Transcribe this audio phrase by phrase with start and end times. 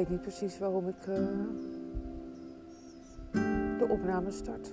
[0.00, 1.14] weet niet precies waarom ik uh,
[3.78, 4.72] de opname start.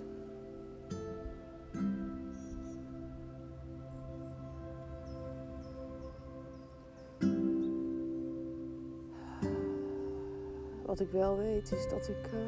[10.86, 12.30] Wat ik wel weet is dat ik.
[12.34, 12.40] Uh,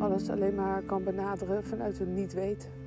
[0.00, 2.83] alles alleen maar kan benaderen vanuit een niet weten.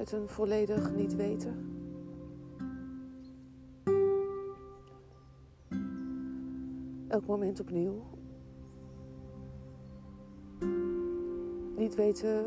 [0.00, 1.54] Vanuit een volledig niet weten.
[7.08, 8.02] Elk moment opnieuw.
[11.76, 12.44] Niet weten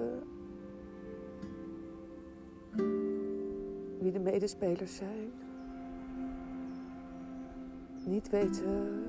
[4.00, 5.32] wie de medespelers zijn
[8.06, 9.04] niet weten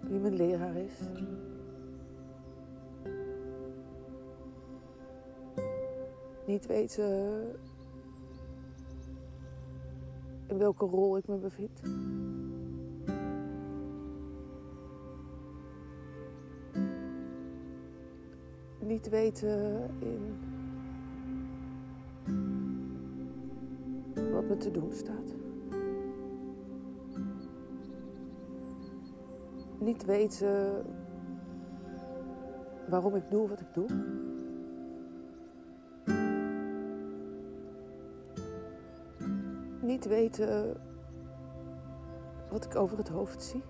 [0.00, 0.98] wie mijn leraar is.
[6.50, 7.42] Niet weten
[10.46, 11.82] in welke rol ik me bevind.
[18.78, 20.38] Niet weten in
[24.32, 25.34] wat me te doen staat.
[29.80, 30.84] niet weten
[32.88, 33.86] waarom ik doe wat ik doe.
[39.90, 40.76] Niet weten
[42.50, 43.62] wat ik over het hoofd zie.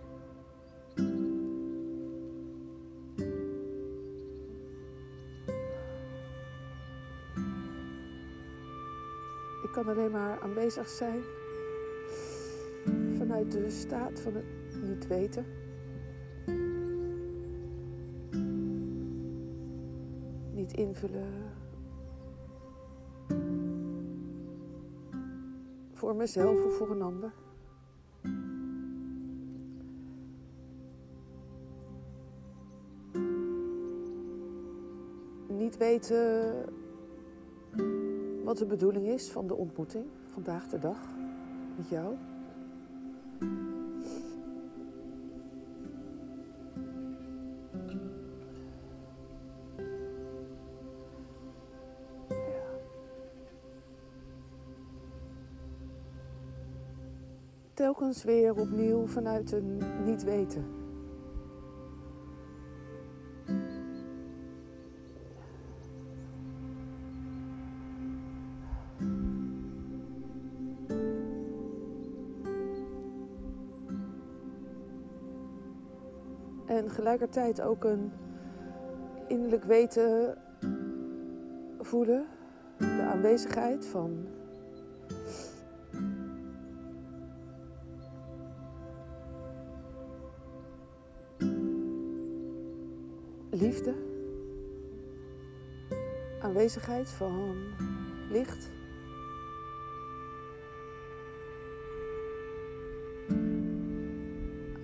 [9.62, 11.22] Ik kan alleen maar aanwezig zijn
[13.16, 14.44] vanuit de staat van het
[14.82, 15.47] niet weten.
[20.72, 21.69] invullen.
[26.00, 27.33] Voor mezelf of voor een ander.
[35.49, 36.65] Niet weten
[38.44, 40.99] wat de bedoeling is van de ontmoeting vandaag de dag
[41.77, 42.16] met jou.
[58.19, 60.65] Weer opnieuw vanuit een niet weten.
[76.66, 78.12] En gelijkertijd ook een
[79.28, 80.37] innerlijk weten
[81.81, 82.27] voelen,
[82.78, 84.27] de aanwezigheid van
[96.70, 97.56] aanwezigheid van
[98.28, 98.70] licht.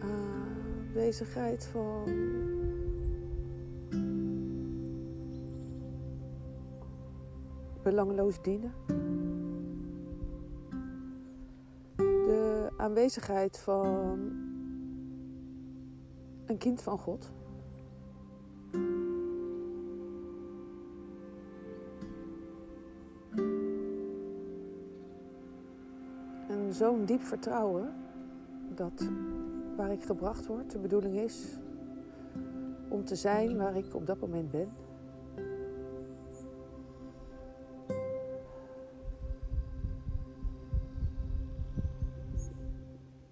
[0.01, 2.05] Aanwezigheid van
[7.83, 8.73] belangeloos dienen.
[11.97, 14.19] De aanwezigheid van
[16.47, 17.33] een kind van God.
[26.87, 27.93] Zo'n diep vertrouwen
[28.75, 29.09] dat
[29.77, 31.59] waar ik gebracht word, de bedoeling is
[32.89, 34.69] om te zijn waar ik op dat moment ben.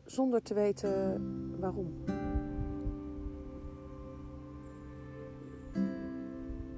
[0.04, 1.20] Zonder te weten
[1.60, 1.94] waarom.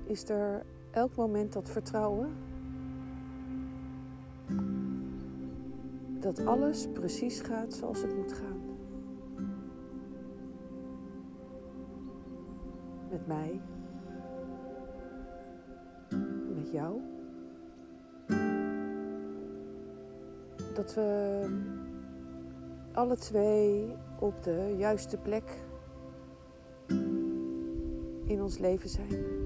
[0.05, 2.29] Is er elk moment dat vertrouwen
[6.27, 8.61] dat alles precies gaat zoals het moet gaan.
[13.11, 13.61] Met mij,
[16.55, 17.01] met jou.
[20.75, 21.41] Dat we
[22.93, 25.65] alle twee op de juiste plek
[28.25, 29.46] in ons leven zijn.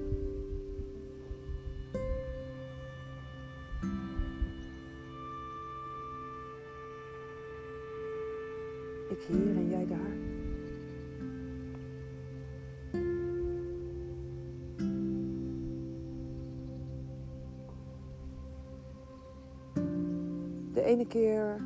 [21.10, 21.60] Keer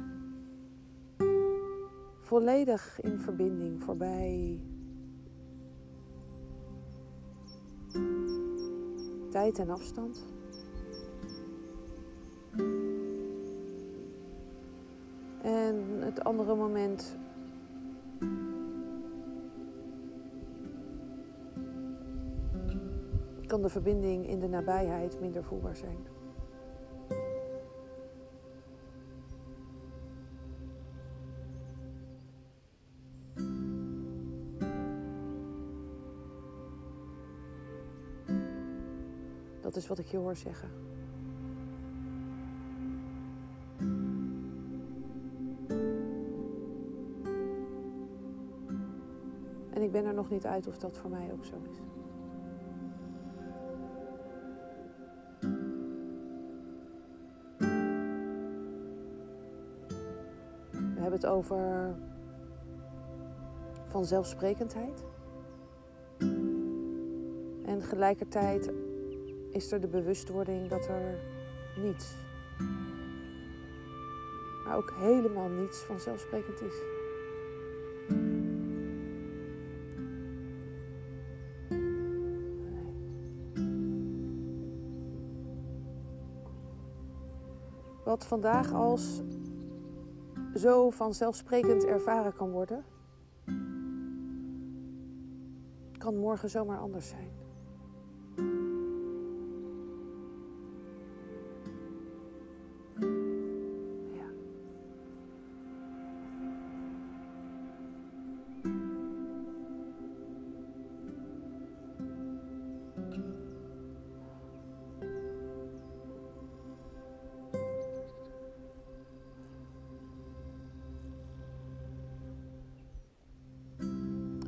[2.20, 4.61] volledig in verbinding voorbij
[9.31, 10.25] tijd en afstand.
[15.43, 17.17] En het andere moment
[23.46, 26.24] kan de verbinding in de nabijheid minder voelbaar zijn.
[39.65, 40.69] Dat is wat ik je hoor zeggen.
[49.71, 51.79] En ik ben er nog niet uit of dat voor mij ook zo is.
[60.71, 61.95] We hebben het over
[63.87, 65.05] vanzelfsprekendheid.
[67.65, 68.73] En tegelijkertijd
[69.55, 71.19] is er de bewustwording dat er
[71.77, 72.15] niets,
[74.65, 76.75] maar ook helemaal niets vanzelfsprekend is.
[88.05, 89.23] Wat vandaag als
[90.55, 92.85] zo vanzelfsprekend ervaren kan worden,
[95.99, 97.44] kan morgen zomaar anders zijn.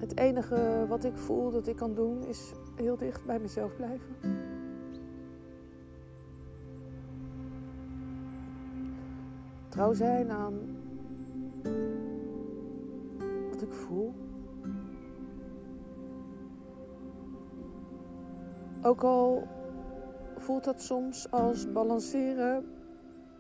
[0.06, 4.16] Het enige wat ik voel dat ik kan doen is heel dicht bij mezelf blijven.
[9.68, 10.54] Trouw zijn aan
[13.50, 14.14] wat ik voel.
[18.82, 19.46] Ook al
[20.36, 22.64] voelt dat soms als balanceren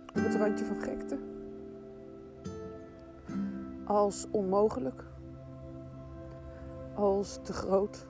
[0.08, 1.18] op het randje van gekte.
[3.84, 5.04] Als onmogelijk
[6.96, 8.06] als te groot,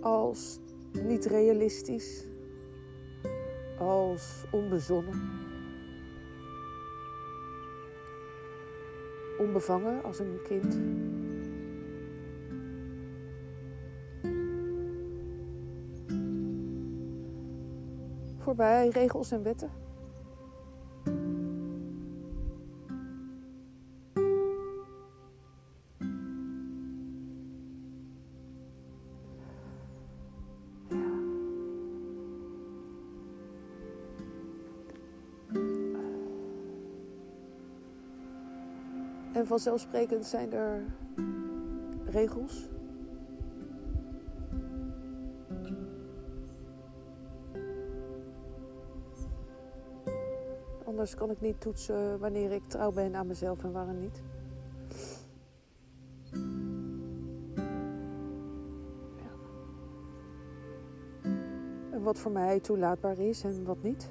[0.00, 0.58] als
[1.02, 2.24] niet realistisch,
[3.78, 5.20] als onbezonnen,
[9.38, 10.78] onbevangen als een kind.
[18.38, 19.70] Voorbij regels en wetten.
[39.34, 40.82] En vanzelfsprekend zijn er
[42.04, 42.68] regels.
[50.84, 54.22] Anders kan ik niet toetsen wanneer ik trouw ben aan mezelf en wanneer niet.
[61.90, 64.10] En wat voor mij toelaatbaar is en wat niet.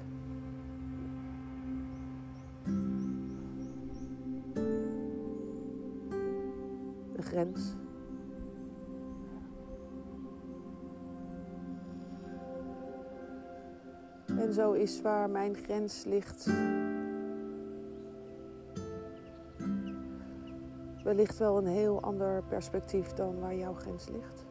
[7.34, 7.74] Grens.
[14.26, 16.50] En zo is waar mijn grens ligt.
[21.04, 24.44] Wellicht wel een heel ander perspectief dan waar jouw grens ligt.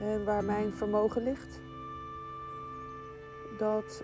[0.00, 1.60] En waar mijn vermogen ligt,
[3.58, 4.02] dat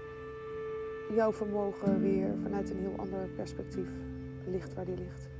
[1.14, 3.88] jouw vermogen weer vanuit een heel ander perspectief
[4.46, 5.30] ligt waar die ligt.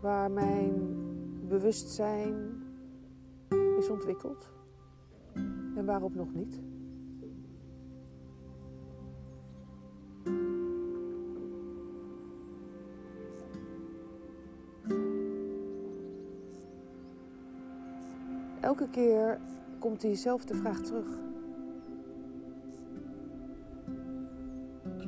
[0.00, 0.74] Waar mijn
[1.48, 2.62] bewustzijn
[3.78, 4.50] is ontwikkeld
[5.76, 6.65] en waarop nog niet.
[18.86, 19.40] elke keer
[19.78, 21.06] komt diezelfde vraag terug.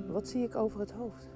[0.06, 1.26] Wat zie ik over het hoofd?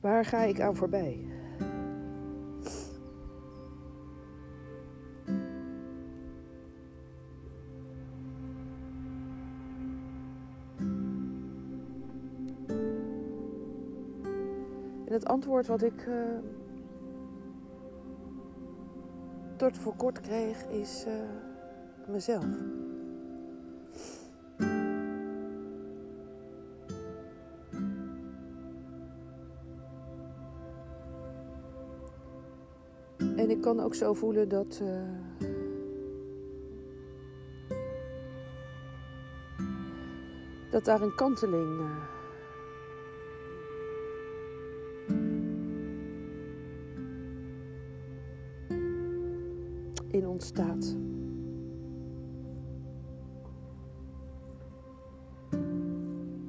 [0.00, 1.33] Waar ga ik aan voorbij?
[15.24, 16.14] Het antwoord wat ik uh,
[19.56, 21.12] tot voor kort kreeg is uh,
[22.08, 22.44] mezelf.
[33.18, 34.80] En ik kan ook zo voelen dat.
[34.82, 35.02] Uh,
[40.70, 41.80] dat daar een kanteling.
[50.44, 50.96] Ontstaat.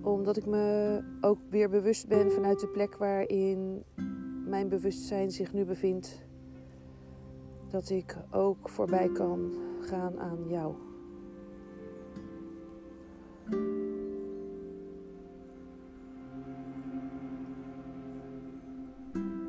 [0.02, 3.84] Omdat ik me ook weer bewust ben vanuit de plek waarin
[4.46, 6.28] mijn bewustzijn zich nu bevindt
[7.70, 10.75] dat ik ook voorbij kan gaan aan jou.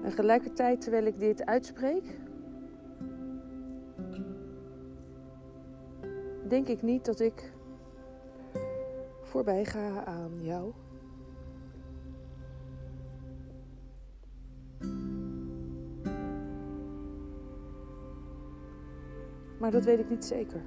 [0.02, 2.25] En gelijkertijd, terwijl ik dit uitspreek,
[6.48, 7.52] denk ik niet dat ik
[9.22, 10.72] voorbij ga aan jou.
[19.58, 20.62] Maar dat weet ik niet zeker.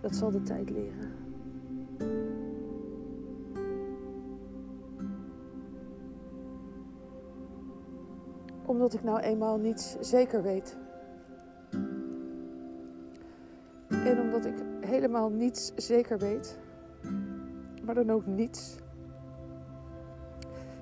[0.00, 1.12] Dat zal de tijd leren.
[8.66, 10.81] Omdat ik nou eenmaal niets zeker weet.
[14.12, 16.58] En omdat ik helemaal niets zeker weet,
[17.84, 18.76] maar dan ook niets,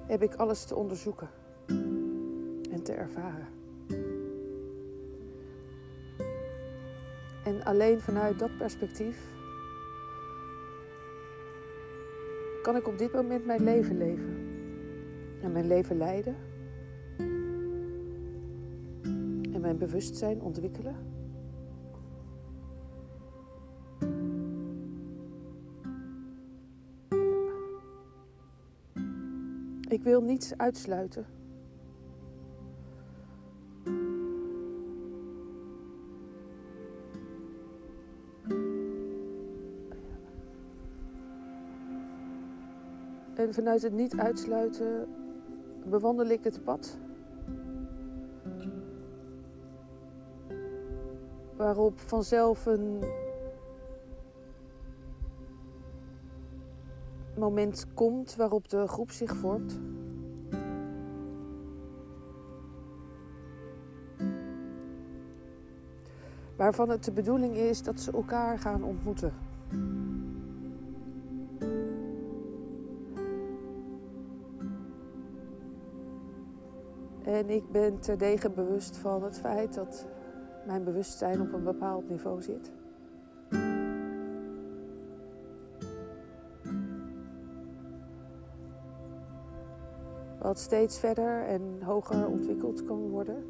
[0.06, 1.28] heb ik alles te onderzoeken
[2.70, 3.46] en te ervaren.
[7.44, 9.28] En alleen vanuit dat perspectief
[12.62, 14.36] kan ik op dit moment mijn leven leven.
[15.42, 16.36] En mijn leven leiden.
[19.52, 21.19] En mijn bewustzijn ontwikkelen.
[30.00, 31.26] Ik wil niets uitsluiten.
[43.34, 45.08] En vanuit het niet uitsluiten
[45.84, 46.98] bewandel ik het pad.
[51.56, 53.02] Waarop vanzelf een
[57.36, 59.89] moment komt waarop de groep zich vormt.
[66.60, 69.32] Waarvan het de bedoeling is dat ze elkaar gaan ontmoeten.
[77.22, 80.06] En ik ben terdege bewust van het feit dat
[80.66, 82.70] mijn bewustzijn op een bepaald niveau zit.
[90.38, 93.44] Wat steeds verder en hoger ontwikkeld kan worden.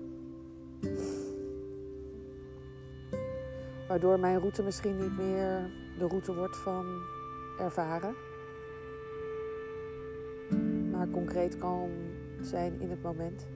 [3.91, 6.87] Waardoor mijn route misschien niet meer de route wordt van
[7.59, 8.15] ervaren.
[10.91, 11.91] Maar concreet kan
[12.41, 13.47] zijn in het moment.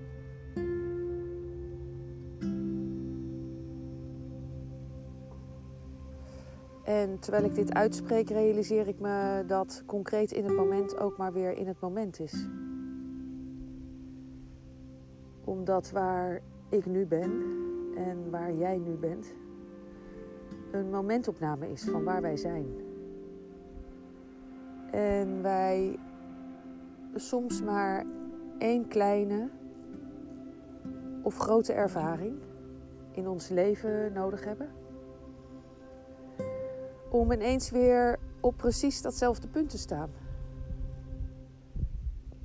[6.85, 11.33] En terwijl ik dit uitspreek, realiseer ik me dat concreet in het moment ook maar
[11.33, 12.47] weer in het moment is.
[15.45, 17.43] Omdat waar ik nu ben
[17.97, 19.35] en waar jij nu bent,
[20.75, 22.66] een momentopname is van waar wij zijn.
[24.90, 25.99] En wij
[27.14, 28.04] soms maar
[28.59, 29.49] één kleine
[31.23, 32.38] of grote ervaring
[33.11, 34.69] in ons leven nodig hebben
[37.11, 40.11] om ineens weer op precies datzelfde punt te staan.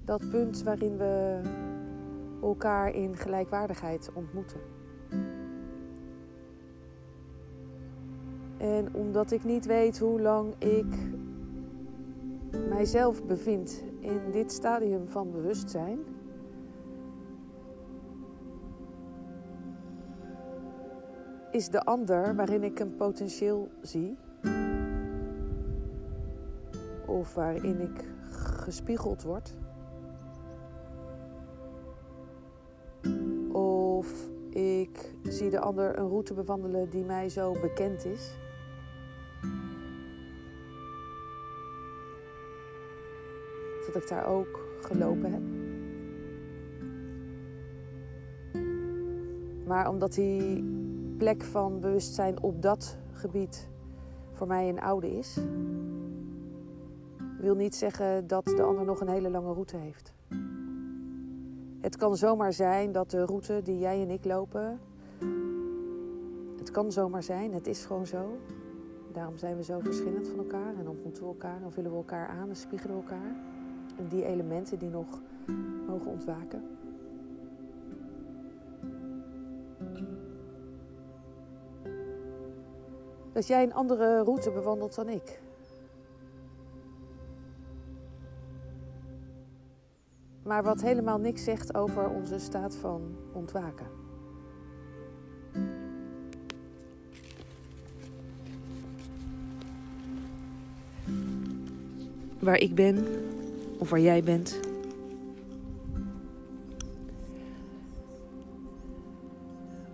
[0.05, 1.41] Dat punt waarin we
[2.41, 4.78] elkaar in gelijkwaardigheid ontmoeten.
[8.59, 10.95] En omdat ik niet weet hoe lang ik
[12.69, 15.99] mijzelf bevind in dit stadium van bewustzijn,
[21.51, 24.17] is de ander waarin ik een potentieel zie
[27.05, 29.55] of waarin ik gespiegeld wordt.
[33.51, 38.37] Of ik zie de ander een route bewandelen die mij zo bekend is.
[44.01, 45.41] Ik daar ook gelopen heb.
[49.65, 50.63] Maar omdat die
[51.17, 53.69] plek van bewustzijn op dat gebied
[54.33, 55.37] voor mij een oude is,
[57.39, 60.13] wil niet zeggen dat de ander nog een hele lange route heeft.
[61.81, 64.79] Het kan zomaar zijn dat de route die jij en ik lopen,
[66.57, 68.37] het kan zomaar zijn, het is gewoon zo.
[69.13, 72.27] Daarom zijn we zo verschillend van elkaar en ontmoeten we elkaar en vullen we elkaar
[72.27, 73.35] aan en spiegelen we elkaar.
[74.07, 75.21] Die elementen die nog
[75.87, 76.63] mogen ontwaken.
[83.31, 85.41] Dat jij een andere route bewandelt dan ik.
[90.43, 93.87] Maar wat helemaal niks zegt over onze staat van ontwaken.
[102.39, 103.18] Waar ik ben,
[103.79, 104.59] of waar jij bent.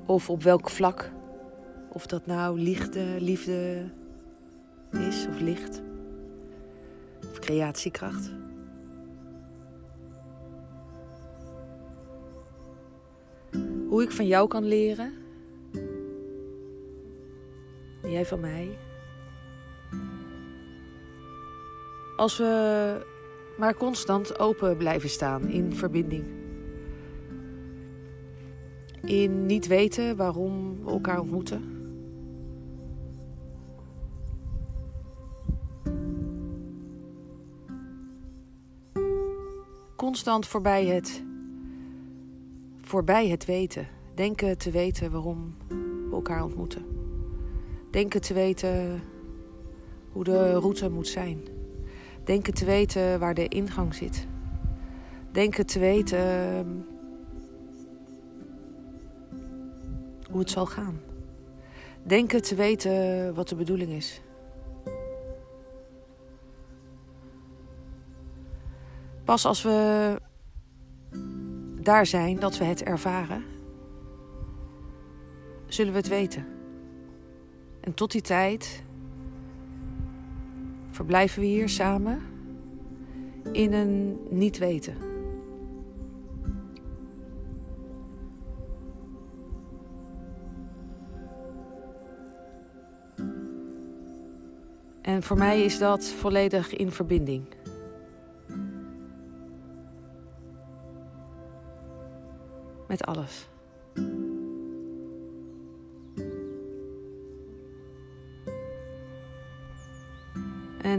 [0.06, 1.12] Of op welk vlak.
[1.90, 3.90] Of dat nou liefde, liefde
[4.92, 5.82] is of licht.
[7.32, 8.32] Of creatiekracht.
[13.88, 15.14] Hoe ik van jou kan leren.
[18.02, 18.78] En jij van mij.
[22.16, 23.14] Als we
[23.58, 26.24] maar constant open blijven staan in verbinding.
[29.02, 31.76] In niet weten waarom we elkaar ontmoeten.
[39.96, 41.24] Constant voorbij het,
[42.82, 43.88] voorbij het weten.
[44.16, 46.86] Denken te weten waarom we elkaar ontmoeten.
[47.92, 49.02] Denken te weten
[50.12, 51.42] hoe de route moet zijn.
[52.26, 54.28] Denken te weten waar de ingang zit.
[55.32, 56.68] Denken te weten ehm,
[60.32, 61.00] hoe het zal gaan.
[62.04, 64.22] Denken te weten wat de bedoeling is.
[69.24, 70.22] Pas als we
[71.82, 73.44] daar zijn, dat we het ervaren,
[75.68, 76.46] zullen we het weten.
[77.82, 78.84] En tot die tijd
[80.96, 82.22] verblijven we hier samen
[83.52, 84.98] in een niet weten.
[95.02, 97.48] En voor mij is dat volledig in verbinding.
[102.88, 103.48] Met alles.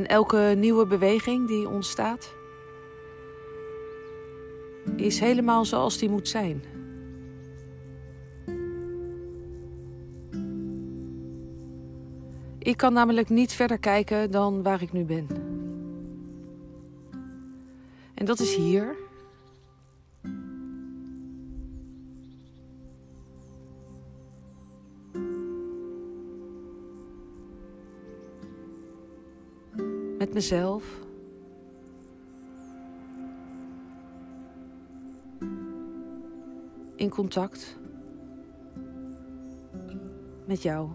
[0.07, 2.35] Elke nieuwe beweging die ontstaat,
[4.97, 6.63] is helemaal zoals die moet zijn.
[12.59, 15.27] Ik kan namelijk niet verder kijken dan waar ik nu ben.
[18.15, 19.06] En dat is hier.
[30.37, 30.85] Mezelf.
[36.97, 37.77] In contact
[40.45, 40.89] met jou.